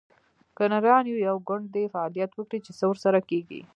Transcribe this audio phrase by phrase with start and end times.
[0.55, 3.61] که نران یو، یو ګوند دې فعالیت وکړي؟ چې څه ورسره کیږي